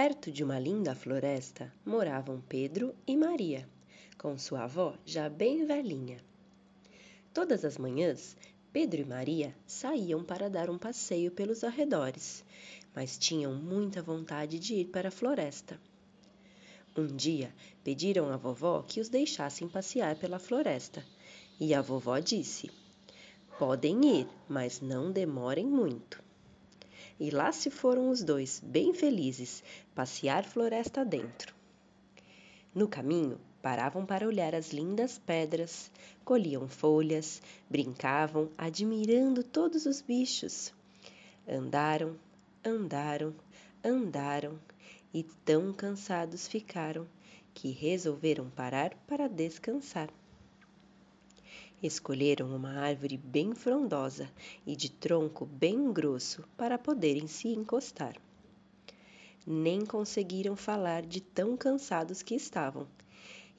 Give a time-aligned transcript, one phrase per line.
[0.00, 3.68] Perto de uma linda floresta moravam Pedro e Maria,
[4.16, 6.18] com sua avó já bem velhinha.
[7.34, 8.36] Todas as manhãs,
[8.72, 12.44] Pedro e Maria saíam para dar um passeio pelos arredores,
[12.94, 15.80] mas tinham muita vontade de ir para a floresta.
[16.96, 21.04] Um dia pediram à vovó que os deixassem passear pela floresta,
[21.58, 22.70] e a vovó disse:
[23.58, 26.27] Podem ir, mas não demorem muito.
[27.20, 29.62] E lá se foram os dois, bem felizes,
[29.94, 31.54] passear floresta dentro.
[32.74, 35.90] No caminho, paravam para olhar as lindas pedras,
[36.24, 40.72] colhiam folhas, brincavam, admirando todos os bichos.
[41.48, 42.16] Andaram,
[42.64, 43.34] andaram,
[43.84, 44.58] andaram
[45.12, 47.06] e tão cansados ficaram
[47.52, 50.08] que resolveram parar para descansar.
[51.80, 54.28] Escolheram uma árvore bem frondosa
[54.66, 58.16] e de tronco bem grosso para poderem se encostar.
[59.46, 62.84] Nem conseguiram falar de tão cansados que estavam.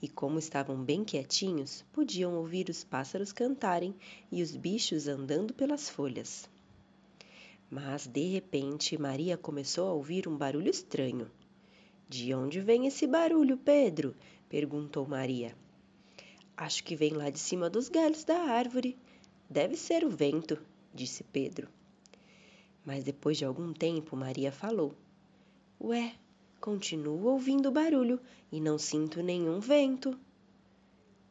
[0.02, 3.96] E como estavam bem quietinhos, podiam ouvir os pássaros cantarem
[4.30, 6.50] e os bichos andando pelas folhas.
[7.72, 11.32] Mas de repente Maria começou a ouvir um barulho estranho.
[12.10, 14.14] De onde vem esse barulho, Pedro?
[14.50, 15.56] perguntou Maria.
[16.60, 18.98] Acho que vem lá de cima dos galhos da árvore.
[19.50, 20.60] Deve ser o vento,
[20.94, 21.70] disse Pedro.
[22.86, 24.94] Mas depois de algum tempo, Maria falou:
[25.80, 26.14] Ué,
[26.60, 28.20] continuo ouvindo barulho
[28.52, 30.20] e não sinto nenhum vento.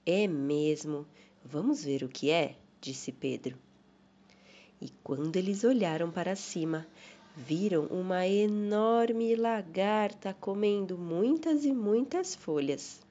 [0.06, 1.06] É mesmo.
[1.44, 3.54] Vamos ver o que é, disse Pedro.
[4.80, 6.86] E quando eles olharam para cima,
[7.36, 13.06] viram uma enorme lagarta comendo muitas e muitas folhas.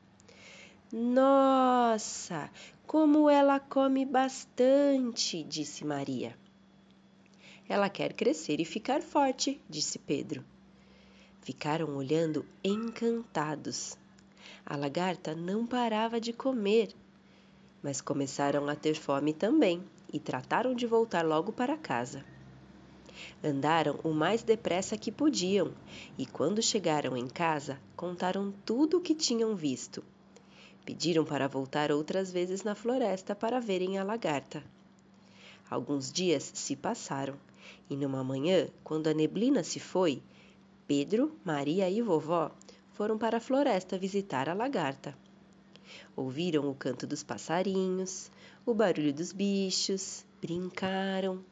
[0.89, 2.49] Nossa,
[2.85, 6.33] como ela come bastante, disse Maria.
[7.67, 10.45] Ela quer crescer e ficar forte, disse Pedro.
[11.41, 13.97] Ficaram olhando encantados.
[14.65, 16.95] A lagarta não parava de comer,
[17.83, 19.83] mas começaram a ter fome também
[20.13, 22.23] e trataram de voltar logo para casa.
[23.43, 25.73] Andaram o mais depressa que podiam
[26.17, 30.01] e, quando chegaram em casa, contaram tudo o que tinham visto
[30.87, 34.63] Pediram para voltar outras vezes na floresta para verem a lagarta.
[35.69, 37.35] Alguns dias se passaram,
[37.89, 40.23] e numa manhã, quando a neblina se foi,
[40.87, 42.51] Pedro, Maria e vovó
[42.93, 45.13] foram para a floresta visitar a lagarta.
[46.15, 48.31] Ouviram o canto dos passarinhos,
[48.65, 51.43] o barulho dos bichos, brincaram,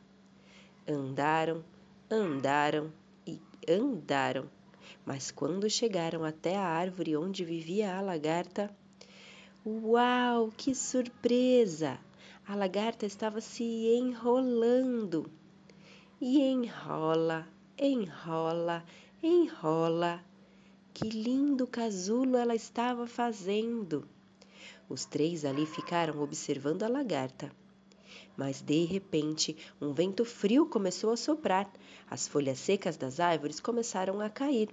[0.88, 1.62] andaram,
[2.09, 2.90] andaram
[3.28, 4.50] e andaram.
[5.06, 8.73] Mas quando chegaram até a árvore onde vivia a lagarta,
[9.68, 11.98] Uau, que surpresa!
[12.48, 15.26] A lagarta estava se enrolando.
[16.22, 18.86] E enrola, enrola,
[19.24, 20.24] enrola.
[20.94, 24.08] Que lindo casulo ela estava fazendo!
[24.88, 27.52] Os três ali ficaram observando a lagarta.
[28.38, 31.68] Mas de repente, um vento frio começou a soprar.
[32.08, 34.70] As folhas secas das árvores começaram a cair.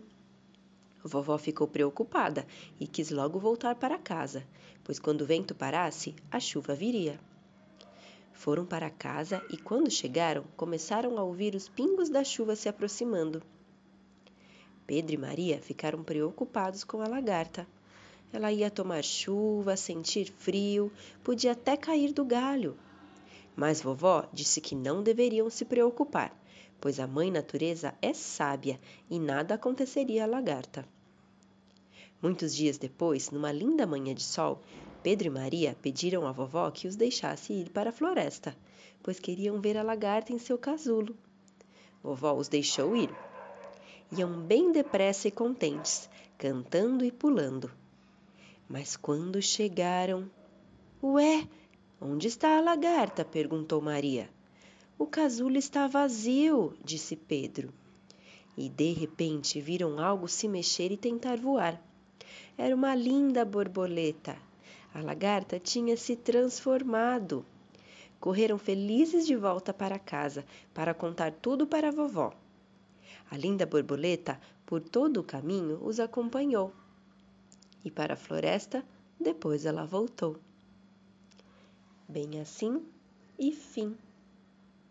[1.04, 2.46] Vovó ficou preocupada
[2.78, 4.46] e quis logo voltar para casa,
[4.84, 7.18] pois quando o vento parasse, a chuva viria.
[8.32, 13.42] Foram para casa e, quando chegaram, começaram a ouvir os pingos da chuva se aproximando.
[14.86, 17.66] Pedro e Maria ficaram preocupados com a lagarta.
[18.32, 20.90] Ela ia tomar chuva, sentir frio,
[21.22, 22.76] podia até cair do galho.
[23.54, 26.34] Mas vovó disse que não deveriam se preocupar,
[26.82, 30.84] pois a mãe natureza é sábia e nada aconteceria à lagarta.
[32.20, 34.60] Muitos dias depois, numa linda manhã de sol,
[35.00, 38.56] Pedro e Maria pediram à vovó que os deixasse ir para a floresta,
[39.00, 41.16] pois queriam ver a lagarta em seu casulo.
[42.02, 43.14] Vovó os deixou ir.
[44.10, 47.70] Iam bem depressa e contentes, cantando e pulando.
[48.68, 50.28] Mas quando chegaram.
[51.00, 51.46] Ué,
[52.00, 53.24] onde está a lagarta?
[53.24, 54.28] perguntou Maria.
[55.02, 57.74] O casulo está vazio, disse Pedro.
[58.56, 61.82] E de repente viram algo se mexer e tentar voar.
[62.56, 64.36] Era uma linda borboleta.
[64.94, 67.44] A lagarta tinha se transformado.
[68.20, 72.32] Correram felizes de volta para casa para contar tudo para a vovó.
[73.28, 76.72] A linda borboleta, por todo o caminho, os acompanhou.
[77.84, 78.84] E para a floresta,
[79.18, 80.36] depois ela voltou.
[82.08, 82.80] Bem assim
[83.36, 83.96] e fim.